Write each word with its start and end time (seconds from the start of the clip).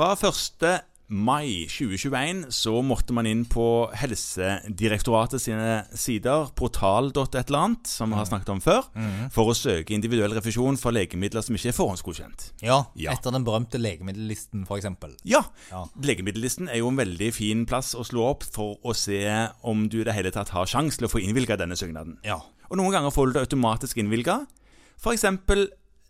Fra 0.00 0.14
1. 0.16 0.62
mai 1.12 1.66
2021 1.68 2.46
så 2.56 2.70
måtte 2.80 3.12
man 3.12 3.26
inn 3.28 3.42
på 3.44 3.64
Helsedirektoratet 4.00 5.42
sine 5.44 5.82
sider, 5.92 6.46
portal.et-eller-annet, 6.56 7.90
som 7.90 8.08
vi 8.08 8.16
har 8.16 8.24
mm. 8.24 8.30
snakket 8.30 8.52
om 8.54 8.62
før, 8.64 8.86
mm. 8.94 9.26
for 9.34 9.50
å 9.52 9.56
søke 9.58 9.92
individuell 9.92 10.32
refusjon 10.38 10.78
for 10.80 10.96
legemidler 10.96 11.44
som 11.44 11.58
ikke 11.58 11.68
er 11.74 11.76
forhåndsgodkjent. 11.76 12.46
Ja, 12.64 12.78
Ja. 12.96 13.12
etter 13.12 13.34
den 13.36 13.44
berømte 13.44 13.76
legemiddellisten, 13.76 14.62
for 14.64 14.80
eksempel. 14.80 15.12
Ja. 15.28 15.42
Ja. 15.68 15.82
Legemiddellisten 16.00 16.70
er 16.72 16.80
jo 16.80 16.88
en 16.88 17.00
veldig 17.02 17.28
fin 17.36 17.66
plass 17.68 17.92
å 17.92 18.06
slå 18.08 18.30
opp 18.30 18.46
for 18.54 18.78
å 18.80 18.94
se 18.96 19.20
om 19.60 19.82
du 19.92 19.98
i 20.00 20.06
det 20.08 20.14
hele 20.16 20.32
tatt 20.32 20.54
har 20.56 20.70
sjanse 20.70 20.96
til 20.96 21.10
å 21.10 21.12
få 21.12 21.20
innvilga 21.20 21.58
denne 21.60 21.76
søknaden. 21.76 22.16
Ja. 22.24 22.38
Og 22.70 22.80
noen 22.80 22.96
ganger 22.96 23.12
får 23.12 23.26
du 23.26 23.36
det 23.36 23.44
automatisk 23.50 24.00
innvilga. 24.00 24.46
F.eks. 24.96 25.28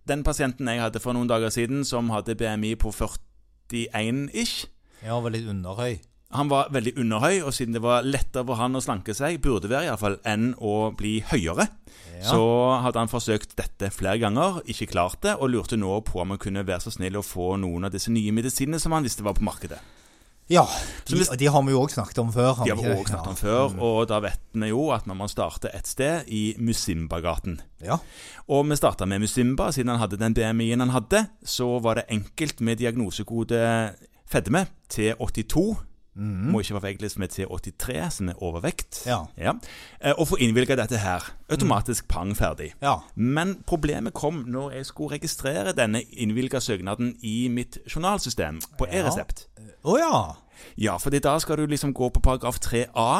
den 0.06 0.22
pasienten 0.22 0.70
jeg 0.70 0.78
hadde 0.78 1.02
for 1.02 1.18
noen 1.18 1.26
dager 1.26 1.50
siden, 1.50 1.82
som 1.82 2.14
hadde 2.14 2.38
BMI 2.38 2.76
på 2.78 2.94
40, 2.94 3.26
1,91-ish. 3.70 4.68
Ja, 5.04 5.18
var 5.20 5.32
litt 5.32 5.48
underhøy. 5.48 6.00
Han 6.30 6.50
var 6.50 6.68
veldig 6.70 6.92
underhøy, 7.02 7.40
og 7.42 7.54
siden 7.56 7.74
det 7.74 7.82
var 7.82 8.04
lettere 8.06 8.44
for 8.46 8.60
han 8.60 8.78
å 8.78 8.82
slanke 8.84 9.14
seg, 9.18 9.40
burde 9.42 9.70
være 9.70 9.88
iallfall, 9.88 10.20
enn 10.28 10.52
å 10.62 10.92
bli 10.94 11.16
høyere, 11.26 11.66
ja. 12.20 12.20
så 12.28 12.42
hadde 12.84 13.02
han 13.02 13.10
forsøkt 13.10 13.56
dette 13.58 13.90
flere 13.90 14.20
ganger, 14.22 14.60
ikke 14.70 14.92
klart 14.92 15.18
det, 15.26 15.34
og 15.42 15.50
lurte 15.50 15.78
nå 15.80 15.96
på 16.06 16.22
om 16.22 16.36
han 16.36 16.42
kunne 16.42 16.62
være 16.68 16.84
så 16.86 16.94
snill 16.94 17.18
å 17.18 17.26
få 17.26 17.56
noen 17.58 17.88
av 17.88 17.96
disse 17.96 18.14
nye 18.14 18.34
medisinene 18.36 18.78
som 18.78 18.94
han 18.94 19.06
visste 19.06 19.26
var 19.26 19.34
på 19.38 19.46
markedet. 19.48 19.80
Ja, 20.50 20.64
de, 21.06 21.14
hvis- 21.16 21.30
de 21.38 21.46
har 21.46 21.62
vi 21.62 21.70
jo 21.70 21.80
òg 21.84 21.90
snakket 21.94 22.18
om 22.18 22.32
før. 22.34 22.64
De 22.64 22.70
har 22.70 22.76
vi 22.76 22.88
også 22.90 23.08
snakket 23.12 23.28
om 23.28 23.36
før, 23.36 23.80
og 23.80 24.08
da 24.08 24.18
vet 24.20 24.40
vi 24.52 24.68
jo 24.72 24.88
at 24.90 25.06
man 25.06 25.16
må 25.16 25.28
starte 25.30 25.70
et 25.74 25.86
sted 25.86 26.24
i 26.28 26.54
Musimbagaten. 26.58 27.60
Ja. 27.82 27.96
Og 28.48 28.66
vi 28.68 28.76
starta 28.76 29.06
med 29.06 29.20
Musimba, 29.22 29.70
siden 29.70 29.88
han 29.94 30.00
hadde 30.02 30.18
den 30.18 30.34
BMI-en 30.34 30.80
han 30.80 30.90
hadde. 30.90 31.26
Så 31.44 31.78
var 31.82 31.94
det 32.00 32.04
enkelt 32.10 32.60
med 32.60 32.76
diagnosekode 32.78 33.94
fedme, 34.26 34.66
T82. 34.92 35.76
Må 36.20 36.58
ikke 36.60 36.74
forveksles 36.74 37.14
med 37.22 37.30
T83, 37.30 38.10
som 38.10 38.28
er 38.28 38.42
overvekt. 38.42 39.04
Ja. 39.06 39.20
Ja. 39.38 39.52
Og 40.18 40.26
få 40.28 40.36
innvilga 40.42 40.74
dette 40.76 40.98
her. 40.98 41.22
Automatisk 41.48 42.08
pang 42.08 42.34
ferdig. 42.36 42.72
ja. 42.82 42.96
Men 43.14 43.62
problemet 43.66 44.12
kom 44.12 44.44
når 44.48 44.72
jeg 44.74 44.86
skulle 44.86 45.14
registrere 45.14 45.72
denne 45.72 46.02
innvilga 46.12 46.58
søknaden 46.60 47.14
i 47.22 47.48
mitt 47.48 47.78
journalsystem 47.94 48.58
på 48.78 48.86
e-resept. 48.90 49.46
Å 49.80 49.98
ja. 50.00 50.16
Ja, 50.80 50.98
fordi 51.00 51.22
da 51.24 51.38
skal 51.40 51.60
du 51.60 51.70
liksom 51.70 51.94
gå 51.96 52.10
på 52.12 52.22
paragraf 52.24 52.60
3a. 52.60 53.12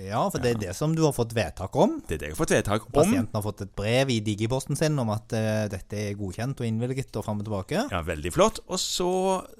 Ja, 0.00 0.22
for 0.32 0.40
det 0.40 0.54
er 0.54 0.60
det 0.60 0.72
som 0.76 0.94
du 0.96 1.02
har 1.04 1.12
fått 1.12 1.34
vedtak 1.36 1.74
om. 1.76 1.98
Det 2.08 2.16
er 2.16 2.20
det 2.20 2.28
jeg 2.30 2.34
har 2.34 2.38
fått 2.38 2.54
vedtak 2.54 2.86
om. 2.86 2.92
Pasienten 2.96 3.36
har 3.36 3.44
fått 3.44 3.60
et 3.64 3.74
brev 3.76 4.08
i 4.14 4.22
digiposten 4.24 4.78
sin 4.78 4.96
om 4.98 5.10
at 5.12 5.34
uh, 5.36 5.66
dette 5.72 5.98
er 6.00 6.16
godkjent 6.16 6.62
og 6.62 6.68
innvilget 6.68 7.12
og 7.20 7.26
fram 7.26 7.42
og 7.42 7.48
tilbake. 7.48 7.84
Ja, 7.92 8.00
Veldig 8.06 8.32
flott. 8.32 8.62
Og 8.72 8.80
så 8.80 9.10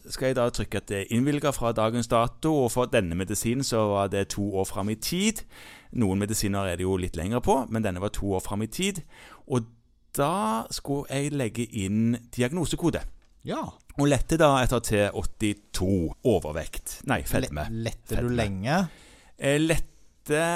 skal 0.09 0.31
jeg 0.31 0.39
da 0.41 0.49
trykke 0.49 0.81
at 0.81 0.89
det 0.89 0.99
er 1.03 1.13
innvilga 1.19 1.53
fra 1.53 1.75
dagens 1.77 2.09
dato, 2.09 2.55
og 2.65 2.73
for 2.73 2.89
denne 2.89 3.19
medisinen 3.19 3.67
så 3.67 3.85
var 3.93 4.09
det 4.13 4.31
to 4.33 4.47
år 4.57 4.69
fram 4.73 4.93
i 4.93 4.97
tid. 4.97 5.45
Noen 6.01 6.25
medisiner 6.25 6.73
er 6.73 6.81
det 6.81 6.89
jo 6.89 6.97
litt 6.97 7.21
lengre 7.21 7.43
på, 7.45 7.59
men 7.69 7.85
denne 7.85 8.01
var 8.01 8.15
to 8.17 8.33
år 8.33 8.45
fram 8.45 8.65
i 8.65 8.73
tid. 8.73 9.03
Og 9.53 9.69
da 10.17 10.65
skulle 10.73 11.13
jeg 11.13 11.37
legge 11.37 11.69
inn 11.69 12.17
diagnosekode. 12.33 13.05
Ja. 13.45 13.67
Og 14.01 14.09
lette 14.09 14.39
da 14.41 14.55
etter 14.63 14.81
T82 14.89 15.87
overvekt. 16.25 17.01
Nei, 17.11 17.21
fedme. 17.29 17.67
Le- 17.71 17.91
Lette 17.91 18.21
du 18.23 18.29
lenge? 18.33 18.79
Jeg 19.39 19.61
lette 19.67 19.89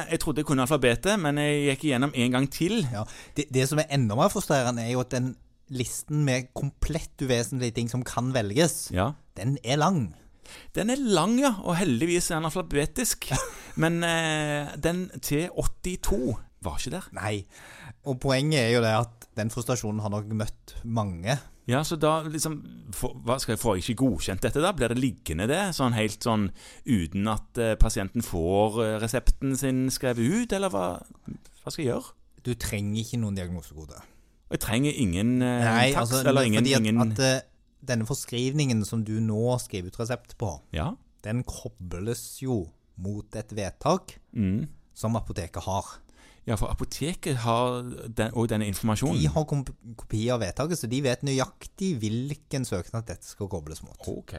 Jeg 0.08 0.20
trodde 0.22 0.38
jeg 0.40 0.46
kunne 0.46 0.62
alfabetet, 0.62 1.18
men 1.18 1.40
jeg 1.42 1.64
gikk 1.72 1.84
igjennom 1.88 2.12
en 2.14 2.30
gang 2.36 2.46
til. 2.54 2.78
Ja. 2.92 3.02
Det, 3.34 3.48
det 3.52 3.64
som 3.68 3.80
er 3.82 3.88
enda 3.96 4.14
mer 4.14 4.30
frustrerende, 4.30 4.84
er 4.86 4.92
jo 4.94 5.00
at 5.02 5.10
den 5.10 5.32
listen 5.74 6.20
med 6.24 6.52
komplett 6.54 7.18
uvesentlige 7.26 7.74
ting 7.74 7.88
som 7.90 8.04
kan 8.06 8.28
velges, 8.32 8.92
Ja. 8.94 9.08
den 9.36 9.56
er 9.64 9.76
lang. 9.82 10.14
Den 10.78 10.90
er 10.94 11.00
lang, 11.02 11.34
ja, 11.42 11.50
og 11.66 11.74
heldigvis 11.80 12.30
er 12.30 12.36
den 12.38 12.46
alfabetisk. 12.46 13.26
Men 13.82 13.98
eh, 14.06 14.70
den 14.78 15.08
T82 15.18 16.36
var 16.66 16.78
ikke 16.80 16.94
der. 16.98 17.06
Nei. 17.16 17.34
Og 18.06 18.18
poenget 18.22 18.60
er 18.66 18.72
jo 18.76 18.82
det 18.84 18.94
at 18.98 19.28
den 19.38 19.50
frustrasjonen 19.52 20.00
har 20.04 20.12
nok 20.12 20.28
møtt 20.36 20.74
mange. 20.84 21.38
Ja, 21.66 21.80
så 21.82 21.96
da 21.98 22.20
liksom 22.30 22.60
for, 22.94 23.16
Hva 23.26 23.40
skal 23.42 23.56
jeg 23.56 23.58
få 23.62 23.72
ikke 23.80 23.96
godkjent 24.04 24.44
dette, 24.44 24.60
da? 24.62 24.70
Blir 24.76 24.92
det 24.92 25.00
liggende, 25.02 25.48
det? 25.50 25.62
Sånn 25.74 25.96
helt 25.96 26.22
sånn 26.22 26.44
uten 26.86 27.26
at 27.32 27.58
uh, 27.58 27.72
pasienten 27.80 28.22
får 28.22 28.76
uh, 28.78 28.90
resepten 29.02 29.56
sin 29.58 29.86
skrevet 29.90 30.22
ut, 30.46 30.54
eller 30.54 30.70
hva, 30.70 30.84
hva 31.26 31.72
skal 31.74 31.82
jeg 31.82 31.90
gjøre? 31.90 32.14
Du 32.46 32.52
trenger 32.54 33.00
ikke 33.02 33.18
noen 33.18 33.34
diagnosekode. 33.34 33.98
Jeg 34.54 34.62
trenger 34.62 34.94
ingen 35.02 35.40
uh, 35.42 35.48
Nei, 35.66 35.90
takst, 35.90 36.14
altså, 36.14 36.22
eller 36.30 36.46
ingen, 36.46 36.62
fordi 36.62 36.76
at, 36.78 36.86
ingen 36.86 37.02
at 37.02 37.50
denne 37.86 38.06
forskrivningen 38.06 38.84
som 38.86 39.02
du 39.06 39.16
nå 39.22 39.58
skriver 39.62 39.90
ut 39.90 39.98
resept 40.04 40.36
på, 40.38 40.52
Ja. 40.74 40.92
den 41.26 41.42
kobles 41.50 42.38
jo 42.46 42.68
mot 43.02 43.34
et 43.36 43.50
vedtak 43.58 44.20
Mm. 44.32 44.68
som 44.94 45.18
apoteket 45.18 45.66
har. 45.66 45.96
Ja, 46.46 46.54
for 46.54 46.70
apoteket 46.70 47.40
har 47.42 47.80
den, 48.06 48.30
og 48.38 48.46
denne 48.52 48.68
informasjonen. 48.70 49.18
De 49.18 49.30
har 49.34 49.46
kopi 49.98 50.26
av 50.30 50.44
vedtaket, 50.44 50.78
så 50.78 50.90
de 50.90 51.00
vet 51.02 51.24
nøyaktig 51.26 51.96
hvilken 52.02 52.66
søknad 52.68 53.08
dette 53.08 53.26
skal 53.26 53.50
kobles 53.50 53.82
mot. 53.82 53.98
Ok. 54.12 54.36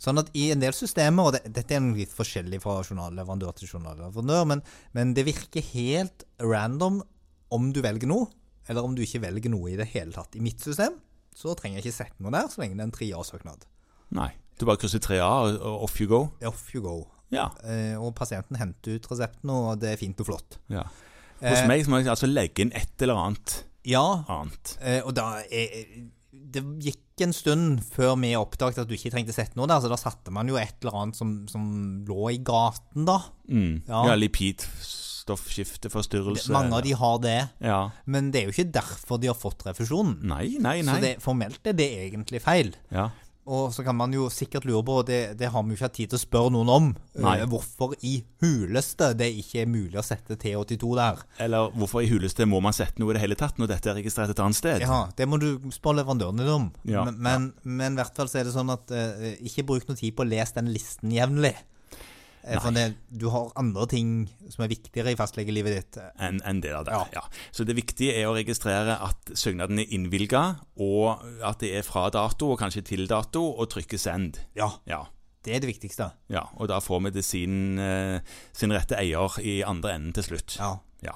Sånn 0.00 0.20
at 0.20 0.30
i 0.36 0.46
en 0.52 0.60
del 0.60 0.72
systemer, 0.76 1.28
og 1.28 1.36
det, 1.36 1.42
dette 1.56 1.76
er 1.76 1.84
litt 1.96 2.12
forskjellig 2.12 2.60
fra 2.64 2.78
journalleverandør 2.82 3.56
til 3.58 3.68
journalleverandør, 3.74 4.48
men, 4.48 4.62
men 4.96 5.12
det 5.16 5.26
virker 5.28 5.64
helt 5.74 6.24
random 6.40 7.02
om 7.52 7.68
du 7.72 7.82
velger 7.84 8.08
noe, 8.08 8.30
eller 8.66 8.84
om 8.84 8.96
du 8.96 9.02
ikke 9.04 9.22
velger 9.24 9.52
noe 9.52 9.72
i 9.72 9.78
det 9.78 9.88
hele 9.92 10.16
tatt. 10.16 10.36
I 10.36 10.44
mitt 10.44 10.64
system 10.64 10.96
så 11.36 11.52
trenger 11.56 11.80
jeg 11.80 11.86
ikke 11.90 11.98
sette 11.98 12.24
noe 12.24 12.32
der, 12.32 12.48
så 12.48 12.62
lenge 12.62 12.78
det 12.78 12.84
er 12.84 12.88
en 12.88 12.96
3A-søknad. 12.96 13.68
Nei. 14.16 14.30
Du 14.56 14.64
bare 14.64 14.80
krysser 14.80 15.02
3A, 15.04 15.20
og, 15.20 15.58
og 15.60 15.84
off 15.84 16.00
you 16.00 16.08
go? 16.08 16.22
Off 16.48 16.70
you 16.72 16.80
go. 16.80 16.96
Ja. 17.34 17.50
Eh, 17.66 17.96
og 18.00 18.14
pasienten 18.16 18.56
henter 18.56 18.96
ut 18.96 19.08
resepten, 19.10 19.52
og 19.52 19.82
det 19.82 19.92
er 19.92 20.00
fint 20.00 20.24
og 20.24 20.32
flott. 20.32 20.56
ja. 20.72 20.86
Hos 21.40 21.58
Eh, 21.62 21.66
meg 21.68 21.84
så 21.84 21.90
må 21.92 21.98
jeg 22.00 22.08
altså 22.12 22.26
legge 22.30 22.60
inn 22.64 22.72
et 22.74 23.02
eller 23.04 23.14
annet 23.20 23.48
Ja, 23.86 24.24
annet. 24.28 24.76
eh, 24.80 25.00
og 25.04 25.14
da 25.14 25.42
Det 26.32 26.62
gikk 26.80 27.02
en 27.24 27.32
stund 27.32 27.80
før 27.84 28.16
vi 28.20 28.34
oppdaget 28.36 28.78
at 28.82 28.88
du 28.88 28.94
ikke 28.96 29.10
trengte 29.12 29.32
sette 29.34 29.56
noe 29.56 29.66
der, 29.68 29.80
så 29.80 29.88
da 29.88 29.96
satte 29.96 30.30
man 30.32 30.48
jo 30.48 30.56
et 30.60 30.74
eller 30.82 30.94
annet 31.02 31.16
som, 31.16 31.46
som 31.48 32.04
lå 32.06 32.28
i 32.34 32.38
gaten, 32.44 33.04
da. 33.08 33.18
Mm. 33.48 33.82
Ja. 33.88 34.02
Ja, 34.10 34.14
lipidstoffskifteforstyrrelse. 34.20 36.52
Mange 36.52 36.74
av 36.76 36.82
de 36.86 36.92
har 36.96 37.18
det. 37.24 37.38
Ja. 37.64 37.80
Men 38.06 38.30
det 38.32 38.40
er 38.42 38.46
jo 38.50 38.54
ikke 38.56 38.72
derfor 38.78 39.18
de 39.20 39.26
har 39.30 39.34
fått 39.38 39.64
refusjon. 39.66 40.16
Nei, 40.22 40.56
nei, 40.60 40.80
nei. 40.86 40.94
Så 40.94 41.00
det, 41.02 41.14
formelt 41.24 41.66
er 41.66 41.72
det 41.78 41.88
egentlig 42.06 42.40
feil. 42.44 42.74
Ja. 42.92 43.08
Og 43.46 43.68
så 43.74 43.84
kan 43.86 43.94
man 43.94 44.10
jo 44.14 44.26
sikkert 44.32 44.64
lure 44.66 44.82
på, 44.82 44.96
og 45.00 45.06
det, 45.06 45.20
det 45.38 45.52
har 45.54 45.62
vi 45.62 45.70
jo 45.74 45.78
ikke 45.78 45.86
hatt 45.86 45.94
tid 46.00 46.10
til 46.10 46.18
å 46.18 46.22
spørre 46.22 46.50
noen 46.56 46.70
om, 46.72 46.88
Nei. 47.22 47.36
eh, 47.38 47.46
hvorfor 47.50 47.92
i 48.02 48.16
huleste 48.42 49.12
det 49.18 49.28
ikke 49.38 49.62
er 49.62 49.70
mulig 49.70 50.00
å 50.00 50.04
sette 50.06 50.34
T82 50.42 50.90
der. 50.98 51.22
Eller 51.46 51.70
hvorfor 51.78 52.02
i 52.02 52.10
huleste 52.10 52.46
må 52.50 52.58
man 52.64 52.74
sette 52.74 52.98
noe 53.02 53.14
i 53.14 53.18
det 53.18 53.22
hele 53.22 53.38
tatt 53.38 53.60
når 53.62 53.70
dette 53.76 53.92
er 53.92 53.98
registrert 54.00 54.34
et 54.34 54.42
annet 54.42 54.58
sted? 54.58 54.82
Ja, 54.82 55.04
Det 55.16 55.28
må 55.30 55.38
du 55.38 55.48
spørre 55.74 56.00
leverandøren 56.00 56.42
din 56.42 56.50
om. 56.56 56.66
Ja, 56.90 57.04
men, 57.06 57.22
men, 57.22 57.48
men 57.62 57.94
i 57.94 58.02
hvert 58.02 58.18
fall 58.18 58.30
så 58.32 58.42
er 58.42 58.50
det 58.50 58.56
sånn 58.56 58.74
at 58.74 58.90
eh, 58.90 59.38
ikke 59.46 59.66
bruk 59.70 59.86
noe 59.86 59.98
tid 59.98 60.16
på 60.18 60.26
å 60.26 60.30
lese 60.30 60.58
den 60.58 60.72
listen 60.74 61.14
jevnlig. 61.14 61.54
For 62.62 62.70
det, 62.70 62.94
du 63.10 63.26
har 63.32 63.48
andre 63.58 63.86
ting 63.90 64.10
som 64.52 64.62
er 64.64 64.68
viktigere 64.70 65.10
i 65.10 65.16
fastlegelivet 65.18 65.74
ditt. 65.74 65.98
Enn 66.22 66.38
en 66.46 66.60
det 66.62 66.70
der. 66.70 66.92
Ja. 66.92 67.02
Ja. 67.12 67.22
Så 67.50 67.64
det 67.66 67.74
viktige 67.76 68.14
er 68.14 68.28
å 68.30 68.36
registrere 68.36 68.94
at 69.02 69.32
søknaden 69.34 69.80
er 69.82 69.90
innvilga, 69.90 70.44
og 70.78 71.24
at 71.42 71.58
det 71.64 71.72
er 71.74 71.82
fra 71.82 72.06
dato, 72.14 72.52
og 72.54 72.60
kanskje 72.62 72.84
til 72.86 73.06
dato, 73.10 73.42
og 73.58 73.68
trykke 73.70 73.98
'send'. 73.98 74.38
Ja, 74.54 74.70
Ja. 74.86 75.04
det 75.44 75.56
er 75.56 75.60
det 75.60 75.68
viktigste. 75.74 76.10
ja. 76.30 76.44
Og 76.56 76.68
da 76.68 76.78
får 76.78 77.00
medisinen 77.02 77.78
eh, 77.78 78.20
sin 78.52 78.70
rette 78.72 78.94
eier 78.98 79.40
i 79.42 79.62
andre 79.62 79.94
enden 79.94 80.12
til 80.12 80.22
slutt. 80.22 80.56
Ja. 80.58 80.76
Ja. 81.02 81.12